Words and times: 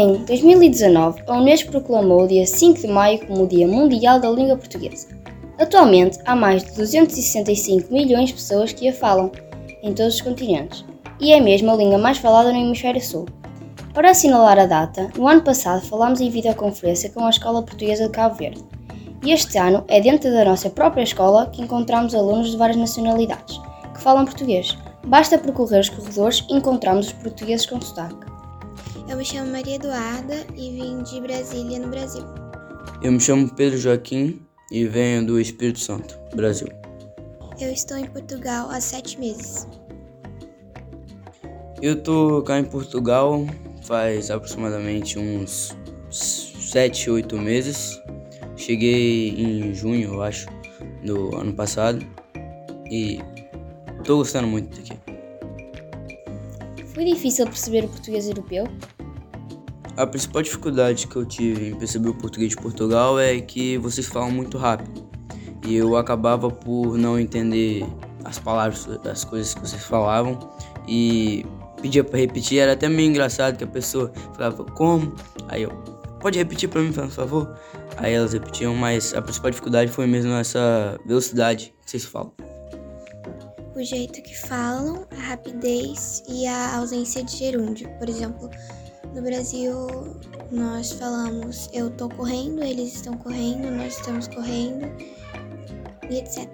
Em 0.00 0.14
2019, 0.26 1.24
a 1.26 1.36
Unesco 1.38 1.72
proclamou 1.72 2.22
o 2.22 2.28
dia 2.28 2.46
5 2.46 2.82
de 2.82 2.86
maio 2.86 3.26
como 3.26 3.42
o 3.42 3.46
Dia 3.48 3.66
Mundial 3.66 4.20
da 4.20 4.30
Língua 4.30 4.56
Portuguesa. 4.56 5.08
Atualmente, 5.58 6.20
há 6.24 6.36
mais 6.36 6.62
de 6.62 6.70
265 6.76 7.92
milhões 7.92 8.28
de 8.28 8.34
pessoas 8.36 8.72
que 8.72 8.88
a 8.88 8.92
falam, 8.92 9.32
em 9.82 9.92
todos 9.92 10.14
os 10.14 10.20
continentes, 10.20 10.84
e 11.20 11.32
é 11.32 11.40
mesmo 11.40 11.72
a 11.72 11.74
língua 11.74 11.98
mais 11.98 12.16
falada 12.16 12.52
no 12.52 12.58
Hemisfério 12.60 13.00
Sul. 13.00 13.26
Para 13.92 14.12
assinalar 14.12 14.56
a 14.56 14.66
data, 14.66 15.10
no 15.18 15.26
ano 15.26 15.42
passado 15.42 15.84
falámos 15.84 16.20
em 16.20 16.30
videoconferência 16.30 17.10
com 17.10 17.24
a 17.24 17.30
Escola 17.30 17.64
Portuguesa 17.64 18.04
de 18.04 18.12
Cabo 18.12 18.36
Verde. 18.36 18.64
E 19.24 19.32
este 19.32 19.58
ano 19.58 19.82
é 19.88 20.00
dentro 20.00 20.30
da 20.30 20.44
nossa 20.44 20.70
própria 20.70 21.02
escola 21.02 21.50
que 21.50 21.60
encontramos 21.60 22.14
alunos 22.14 22.52
de 22.52 22.56
várias 22.56 22.78
nacionalidades 22.78 23.60
que 23.92 24.00
falam 24.00 24.24
português. 24.24 24.78
Basta 25.04 25.36
percorrer 25.36 25.80
os 25.80 25.88
corredores 25.88 26.46
e 26.48 26.54
encontramos 26.54 27.08
os 27.08 27.12
portugueses 27.14 27.66
com 27.66 27.80
sotaque. 27.80 28.37
Eu 29.08 29.16
me 29.16 29.24
chamo 29.24 29.50
Maria 29.50 29.76
Eduarda 29.76 30.46
e 30.54 30.70
vim 30.70 31.02
de 31.02 31.18
Brasília, 31.20 31.78
no 31.78 31.88
Brasil. 31.88 32.22
Eu 33.02 33.10
me 33.10 33.18
chamo 33.18 33.48
Pedro 33.54 33.78
Joaquim 33.78 34.40
e 34.70 34.84
venho 34.86 35.24
do 35.24 35.40
Espírito 35.40 35.78
Santo, 35.78 36.18
Brasil. 36.36 36.68
Eu 37.58 37.72
estou 37.72 37.96
em 37.96 38.06
Portugal 38.06 38.68
há 38.70 38.80
sete 38.80 39.18
meses. 39.18 39.66
Eu 41.80 42.02
tô 42.02 42.42
cá 42.42 42.58
em 42.58 42.64
Portugal 42.64 43.46
faz 43.88 44.30
aproximadamente 44.30 45.18
uns 45.18 45.74
7, 46.10 47.08
8 47.08 47.38
meses. 47.38 47.98
Cheguei 48.56 49.30
em 49.30 49.72
junho, 49.72 50.12
eu 50.14 50.22
acho, 50.22 50.46
do 51.02 51.34
ano 51.34 51.54
passado. 51.54 52.04
E 52.90 53.18
tô 54.04 54.18
gostando 54.18 54.46
muito 54.46 54.76
daqui. 54.76 54.92
Foi 56.92 57.04
difícil 57.06 57.46
perceber 57.46 57.84
o 57.84 57.88
português 57.88 58.28
europeu? 58.28 58.66
A 59.98 60.06
principal 60.06 60.42
dificuldade 60.42 61.08
que 61.08 61.16
eu 61.16 61.26
tive 61.26 61.70
em 61.70 61.74
perceber 61.74 62.10
o 62.10 62.14
português 62.14 62.50
de 62.50 62.56
Portugal 62.56 63.18
é 63.18 63.40
que 63.40 63.76
vocês 63.78 64.06
falam 64.06 64.30
muito 64.30 64.56
rápido. 64.56 65.04
E 65.66 65.74
eu 65.74 65.96
acabava 65.96 66.48
por 66.48 66.96
não 66.96 67.18
entender 67.18 67.84
as 68.24 68.38
palavras, 68.38 68.88
as 69.04 69.24
coisas 69.24 69.54
que 69.54 69.60
vocês 69.60 69.82
falavam. 69.82 70.38
E 70.86 71.44
pedia 71.82 72.04
para 72.04 72.16
repetir, 72.16 72.60
era 72.60 72.74
até 72.74 72.88
meio 72.88 73.10
engraçado 73.10 73.56
que 73.56 73.64
a 73.64 73.66
pessoa 73.66 74.12
falava 74.36 74.64
como, 74.66 75.16
aí 75.48 75.64
eu, 75.64 75.70
pode 76.20 76.38
repetir 76.38 76.68
para 76.68 76.80
mim, 76.80 76.92
por 76.92 77.10
favor? 77.10 77.58
Aí 77.96 78.14
elas 78.14 78.34
repetiam, 78.34 78.76
mas 78.76 79.12
a 79.14 79.20
principal 79.20 79.50
dificuldade 79.50 79.90
foi 79.90 80.06
mesmo 80.06 80.32
essa 80.34 80.96
velocidade 81.04 81.74
que 81.84 81.90
vocês 81.90 82.04
falam. 82.04 82.32
O 83.74 83.82
jeito 83.82 84.22
que 84.22 84.36
falam, 84.46 85.08
a 85.10 85.20
rapidez 85.20 86.22
e 86.28 86.46
a 86.46 86.76
ausência 86.76 87.24
de 87.24 87.36
gerúndio. 87.36 87.88
Por 87.98 88.08
exemplo, 88.08 88.48
no 89.14 89.22
Brasil 89.22 89.86
nós 90.50 90.92
falamos 90.92 91.68
eu 91.72 91.90
tô 91.90 92.08
correndo, 92.08 92.62
eles 92.62 92.94
estão 92.94 93.16
correndo, 93.16 93.70
nós 93.70 93.96
estamos 93.96 94.28
correndo 94.28 94.86
e 96.10 96.18
etc. 96.18 96.48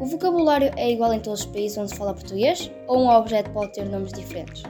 O 0.00 0.06
vocabulário 0.06 0.72
é 0.76 0.90
igual 0.90 1.12
em 1.12 1.20
todos 1.20 1.40
os 1.40 1.46
países 1.46 1.76
onde 1.76 1.90
se 1.90 1.96
fala 1.96 2.14
português 2.14 2.70
ou 2.86 3.04
um 3.04 3.10
objeto 3.10 3.50
pode 3.50 3.72
ter 3.74 3.84
nomes 3.84 4.12
diferentes? 4.12 4.62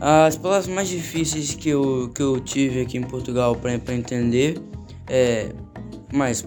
As 0.00 0.36
palavras 0.36 0.66
mais 0.66 0.88
difíceis 0.88 1.54
que 1.54 1.68
eu, 1.68 2.10
que 2.14 2.22
eu 2.22 2.40
tive 2.40 2.80
aqui 2.80 2.98
em 2.98 3.02
Portugal 3.02 3.54
para 3.56 3.94
entender 3.94 4.60
é, 5.06 5.52
mas 6.12 6.46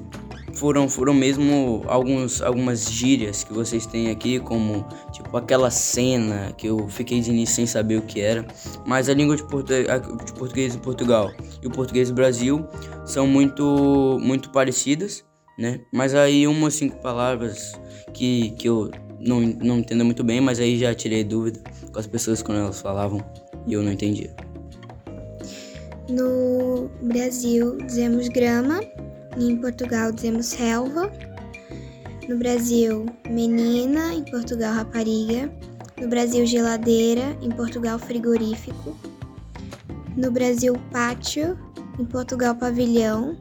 foram, 0.57 0.89
foram 0.89 1.13
mesmo 1.13 1.83
alguns, 1.87 2.41
algumas 2.41 2.91
gírias 2.91 3.43
que 3.43 3.53
vocês 3.53 3.85
têm 3.85 4.09
aqui, 4.09 4.39
como 4.39 4.85
tipo 5.11 5.35
aquela 5.37 5.71
cena 5.71 6.53
que 6.57 6.67
eu 6.67 6.87
fiquei 6.89 7.21
de 7.21 7.31
início 7.31 7.55
sem 7.55 7.65
saber 7.65 7.97
o 7.97 8.01
que 8.01 8.19
era. 8.19 8.45
Mas 8.85 9.09
a 9.09 9.13
língua 9.13 9.35
de, 9.35 9.43
portu 9.43 9.73
de 10.25 10.33
português 10.33 10.73
de 10.73 10.79
Portugal 10.79 11.31
e 11.61 11.67
o 11.67 11.71
português 11.71 12.09
do 12.09 12.15
Brasil 12.15 12.65
são 13.05 13.25
muito, 13.27 14.17
muito 14.21 14.49
parecidas 14.49 15.25
né? 15.57 15.81
Mas 15.91 16.13
aí 16.13 16.47
umas 16.47 16.75
cinco 16.75 16.97
palavras 16.97 17.73
que, 18.13 18.51
que 18.51 18.69
eu 18.69 18.91
não, 19.19 19.41
não 19.41 19.79
entendo 19.79 20.05
muito 20.05 20.23
bem, 20.23 20.39
mas 20.39 20.59
aí 20.59 20.77
já 20.77 20.93
tirei 20.93 21.23
dúvida 21.23 21.59
com 21.91 21.99
as 21.99 22.05
pessoas 22.05 22.43
quando 22.43 22.59
elas 22.59 22.79
falavam 22.79 23.23
e 23.65 23.73
eu 23.73 23.81
não 23.81 23.91
entendia. 23.91 24.33
No 26.07 26.89
Brasil 27.01 27.77
dizemos 27.77 28.29
grama, 28.29 28.79
em 29.39 29.57
Portugal 29.57 30.11
dizemos 30.11 30.53
relva. 30.53 31.11
No 32.27 32.37
Brasil, 32.37 33.05
menina, 33.29 34.13
em 34.13 34.23
Portugal, 34.23 34.73
rapariga. 34.73 35.51
No 35.99 36.07
Brasil, 36.07 36.45
geladeira, 36.45 37.37
em 37.41 37.49
Portugal, 37.49 37.97
frigorífico. 37.97 38.95
No 40.15 40.31
Brasil, 40.31 40.75
pátio, 40.91 41.57
em 41.99 42.05
Portugal, 42.05 42.55
pavilhão 42.55 43.37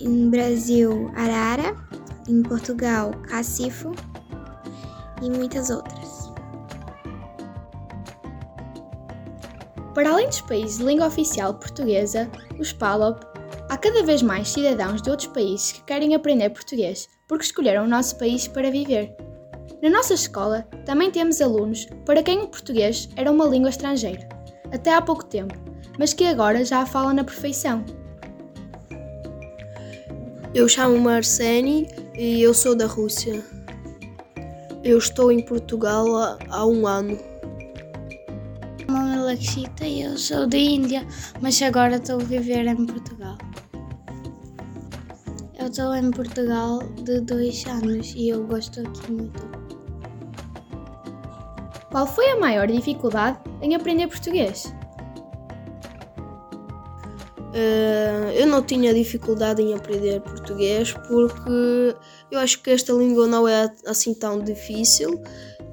em 0.00 0.30
Brasil 0.30 1.10
arara, 1.16 1.76
em 2.28 2.42
Portugal 2.42 3.10
cacifo 3.28 3.92
e 5.22 5.30
muitas 5.30 5.70
outras. 5.70 6.28
Para 9.94 10.10
além 10.10 10.26
dos 10.26 10.40
países 10.42 10.78
de 10.78 10.84
língua 10.84 11.08
oficial 11.08 11.54
portuguesa, 11.54 12.30
os 12.60 12.72
PALOP, 12.72 13.24
cada 13.78 14.02
vez 14.02 14.22
mais 14.22 14.48
cidadãos 14.48 15.00
de 15.00 15.10
outros 15.10 15.28
países 15.28 15.72
que 15.72 15.84
querem 15.84 16.14
aprender 16.14 16.50
português 16.50 17.08
porque 17.26 17.44
escolheram 17.44 17.84
o 17.84 17.88
nosso 17.88 18.16
país 18.18 18.48
para 18.48 18.70
viver. 18.70 19.14
Na 19.82 19.90
nossa 19.90 20.14
escola 20.14 20.62
também 20.84 21.10
temos 21.10 21.40
alunos 21.40 21.86
para 22.04 22.22
quem 22.22 22.40
o 22.40 22.48
português 22.48 23.08
era 23.16 23.30
uma 23.30 23.46
língua 23.46 23.70
estrangeira, 23.70 24.28
até 24.72 24.92
há 24.92 25.00
pouco 25.00 25.24
tempo, 25.24 25.54
mas 25.98 26.12
que 26.12 26.24
agora 26.24 26.64
já 26.64 26.80
a 26.80 26.86
falam 26.86 27.14
na 27.14 27.22
perfeição. 27.22 27.84
Eu 30.54 30.68
chamo-me 30.68 31.12
Arseni 31.12 31.86
e 32.16 32.42
eu 32.42 32.54
sou 32.54 32.74
da 32.74 32.86
Rússia. 32.86 33.44
Eu 34.82 34.98
estou 34.98 35.30
em 35.30 35.40
Portugal 35.40 36.06
há, 36.48 36.66
um 36.66 36.86
ano. 36.86 37.18
Meu 38.88 38.96
nome 38.96 39.14
é 39.14 39.20
Lakshita 39.20 39.84
e 39.84 40.02
eu 40.02 40.16
sou 40.16 40.46
da 40.46 40.56
Índia, 40.56 41.06
mas 41.40 41.60
agora 41.60 41.96
estou 41.96 42.16
a 42.16 42.24
viver 42.24 42.66
em 42.66 42.86
Portugal. 42.86 42.97
Eu 45.68 45.70
estou 45.70 45.94
em 45.94 46.10
Portugal 46.10 46.78
de 47.04 47.20
dois 47.20 47.66
anos 47.66 48.14
e 48.16 48.30
eu 48.30 48.42
gosto 48.46 48.80
aqui 48.80 49.12
muito. 49.12 49.42
Qual 51.90 52.06
foi 52.06 52.30
a 52.30 52.40
maior 52.40 52.66
dificuldade 52.66 53.38
em 53.60 53.74
aprender 53.74 54.08
português? 54.08 54.72
Uh, 57.52 58.30
eu 58.34 58.46
não 58.46 58.62
tinha 58.62 58.94
dificuldade 58.94 59.60
em 59.60 59.74
aprender 59.74 60.22
português 60.22 60.94
porque 61.06 61.94
eu 62.30 62.38
acho 62.38 62.62
que 62.62 62.70
esta 62.70 62.94
língua 62.94 63.26
não 63.26 63.46
é 63.46 63.70
assim 63.86 64.14
tão 64.14 64.42
difícil 64.42 65.20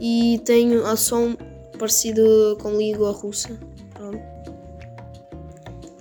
e 0.02 0.42
tem 0.44 0.76
a 0.76 0.98
som 0.98 1.38
parecido 1.80 2.58
com 2.62 2.68
a 2.68 2.74
língua 2.74 3.14
russa. 3.14 3.58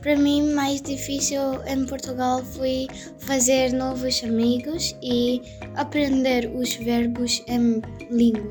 Para 0.04 0.16
mim, 0.18 0.52
mais 0.52 0.82
difícil 0.82 1.40
em 1.66 1.86
Portugal 1.86 2.44
foi 2.44 2.86
fazer 3.20 3.72
novos 3.72 4.22
amigos 4.22 4.94
e 5.02 5.40
aprender 5.76 6.52
os 6.54 6.74
verbos 6.74 7.42
em 7.48 7.80
língua. 8.10 8.50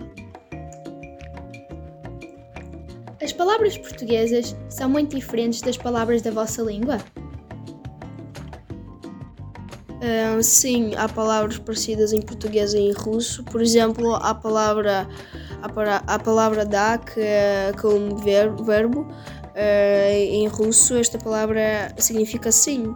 As 3.22 3.32
palavras 3.32 3.78
portuguesas 3.78 4.56
são 4.68 4.90
muito 4.90 5.16
diferentes 5.16 5.62
das 5.62 5.78
palavras 5.78 6.24
da 6.24 6.32
vossa 6.32 6.64
língua? 6.64 6.98
Uh, 10.02 10.42
sim, 10.42 10.96
há 10.96 11.08
palavras 11.08 11.60
parecidas 11.60 12.14
em 12.14 12.22
português 12.24 12.74
e 12.74 12.80
em 12.80 12.94
russo. 12.94 13.44
Por 13.44 13.62
exemplo, 13.62 14.16
a 14.16 14.34
palavra 14.34 15.08
a, 15.62 16.16
a 16.16 16.20
palavra 16.20 16.66
dá, 16.66 16.98
que 16.98 17.20
é 17.22 17.72
como 17.80 18.18
verbo, 18.18 18.64
uh, 18.64 19.43
eh, 19.56 20.26
em 20.26 20.48
russo, 20.48 20.96
esta 20.96 21.18
palavra 21.18 21.94
significa 21.98 22.52
sim. 22.52 22.96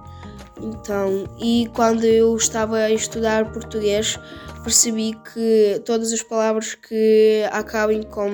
Então, 0.62 1.26
e 1.40 1.70
quando 1.76 2.04
eu 2.04 2.36
estava 2.36 2.78
a 2.78 2.92
estudar 2.92 3.52
português, 3.52 4.20
percebi 4.64 5.14
que 5.34 5.82
todas 5.86 6.12
as 6.12 6.22
palavras 6.22 6.76
que 6.76 7.48
acabem 7.52 8.02
com 8.04 8.30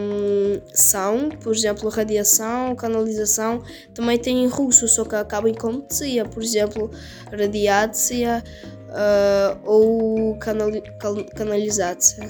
são, 0.73 1.29
por 1.29 1.53
exemplo, 1.53 1.89
radiação, 1.89 2.75
canalização, 2.75 3.61
também 3.93 4.17
têm 4.17 4.43
em 4.43 4.47
russo, 4.47 4.87
só 4.87 5.03
que 5.03 5.15
acabam 5.15 5.53
com 5.53 5.81
tsia, 5.81 6.25
por 6.25 6.41
exemplo, 6.41 6.89
radiácia 7.31 8.43
uh, 8.89 8.93
eh, 8.93 9.57
ou 9.65 10.35
canali 10.37 10.81
canalização. 11.35 12.25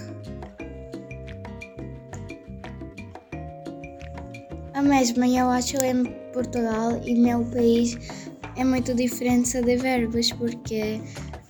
A 4.74 4.82
mesma 4.82 5.28
eu 5.28 5.50
acho 5.50 5.78
em 5.86 6.04
Portugal 6.34 7.00
e 7.06 7.14
meu 7.14 7.46
país 7.46 7.96
é 8.56 8.64
muito 8.64 8.94
diferença 8.94 9.62
de 9.62 9.76
verbos, 9.76 10.32
porque 10.32 11.00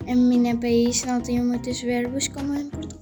em 0.06 0.16
meu 0.16 0.58
país 0.58 1.06
não 1.06 1.22
tenho 1.22 1.44
muitos 1.44 1.82
verbos 1.82 2.28
como 2.28 2.54
em 2.54 2.70
Portugal. 2.70 2.94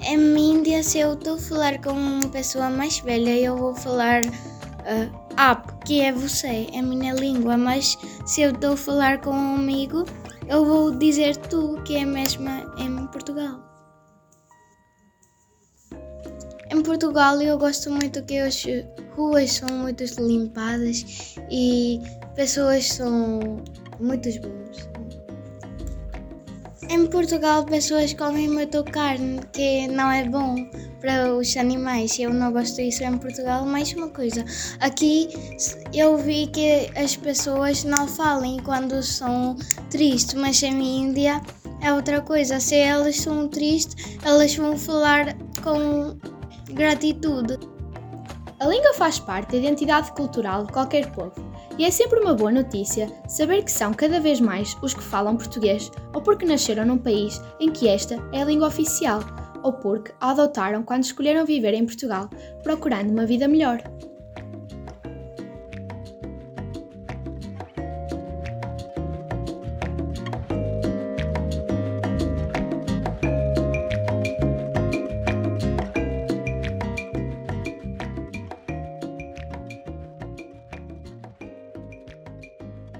em 0.00 0.38
Índia, 0.38 0.82
se 0.82 1.00
eu 1.00 1.12
estou 1.12 1.34
a 1.34 1.38
falar 1.38 1.82
com 1.82 1.90
uma 1.90 2.28
pessoa 2.30 2.70
mais 2.70 2.98
velha, 3.00 3.36
eu 3.36 3.56
vou 3.58 3.74
falar 3.74 4.22
uh, 4.24 5.84
que 5.84 6.00
é 6.00 6.10
você, 6.10 6.66
é 6.72 6.80
minha 6.80 7.12
língua, 7.12 7.58
mas 7.58 7.98
se 8.24 8.40
eu 8.40 8.52
estou 8.52 8.72
a 8.72 8.76
falar 8.76 9.20
com 9.20 9.30
um 9.30 9.56
amigo, 9.56 10.04
eu 10.48 10.64
vou 10.64 10.90
dizer 10.92 11.36
tu, 11.36 11.78
que 11.84 11.96
é 11.96 12.06
mesmo 12.06 12.48
em 12.78 13.06
Portugal. 13.08 13.67
Em 16.78 16.82
Portugal 16.84 17.42
eu 17.42 17.58
gosto 17.58 17.90
muito 17.90 18.22
que 18.22 18.38
as 18.38 18.64
ruas 19.16 19.50
são 19.50 19.68
muito 19.68 20.04
limpadas 20.20 21.34
e 21.50 22.00
pessoas 22.36 22.86
são 22.86 23.40
muito 23.98 24.28
boas. 24.40 24.88
Em 26.88 27.04
Portugal, 27.08 27.64
pessoas 27.64 28.14
comem 28.14 28.48
muito 28.48 28.84
carne, 28.84 29.40
que 29.52 29.88
não 29.88 30.08
é 30.08 30.22
bom 30.28 30.54
para 31.00 31.34
os 31.34 31.56
animais. 31.56 32.16
Eu 32.16 32.32
não 32.32 32.52
gosto 32.52 32.76
disso 32.76 33.02
em 33.02 33.18
Portugal. 33.18 33.66
Mais 33.66 33.92
uma 33.94 34.10
coisa, 34.10 34.44
aqui 34.78 35.30
eu 35.92 36.16
vi 36.16 36.46
que 36.46 36.88
as 36.96 37.16
pessoas 37.16 37.82
não 37.82 38.06
falam 38.06 38.56
quando 38.58 39.02
são 39.02 39.56
tristes, 39.90 40.34
mas 40.34 40.62
em 40.62 40.80
Índia 40.80 41.42
é 41.82 41.92
outra 41.92 42.20
coisa. 42.20 42.60
Se 42.60 42.76
elas 42.76 43.16
são 43.16 43.48
tristes, 43.48 44.16
elas 44.24 44.54
vão 44.54 44.78
falar 44.78 45.36
com 45.60 46.16
gratitude. 46.72 47.58
A 48.60 48.66
língua 48.66 48.92
faz 48.94 49.18
parte 49.18 49.52
da 49.52 49.58
identidade 49.58 50.10
cultural 50.12 50.64
de 50.64 50.72
qualquer 50.72 51.10
povo. 51.12 51.32
E 51.78 51.84
é 51.84 51.90
sempre 51.90 52.18
uma 52.18 52.34
boa 52.34 52.50
notícia 52.50 53.08
saber 53.28 53.62
que 53.62 53.70
são 53.70 53.94
cada 53.94 54.18
vez 54.18 54.40
mais 54.40 54.76
os 54.82 54.94
que 54.94 55.02
falam 55.02 55.36
português 55.36 55.92
ou 56.12 56.20
porque 56.20 56.44
nasceram 56.44 56.84
num 56.84 56.98
país 56.98 57.40
em 57.60 57.70
que 57.70 57.86
esta 57.86 58.16
é 58.32 58.42
a 58.42 58.44
língua 58.44 58.66
oficial 58.68 59.20
ou 59.62 59.72
porque 59.72 60.12
a 60.20 60.30
adotaram 60.30 60.82
quando 60.82 61.04
escolheram 61.04 61.44
viver 61.44 61.74
em 61.74 61.86
Portugal, 61.86 62.28
procurando 62.62 63.10
uma 63.10 63.26
vida 63.26 63.46
melhor. 63.46 63.82